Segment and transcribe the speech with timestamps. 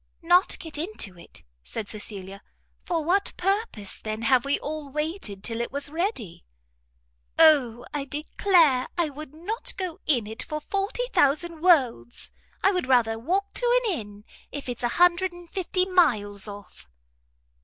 [0.23, 2.41] "Not get into it?" said Cecilia,
[2.83, 6.43] "for what purpose, then, have we all waited till it was ready?"
[7.37, 12.31] "O, I declare I would not go in it for forty thousand worlds.
[12.63, 16.89] I would rather walk to an inn, if it's a hundred and fifty miles off."